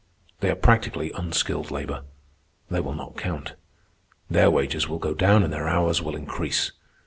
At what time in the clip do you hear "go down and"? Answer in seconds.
4.97-5.53